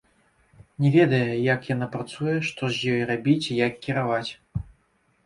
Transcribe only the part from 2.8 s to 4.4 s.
ёй рабіць і як кіраваць.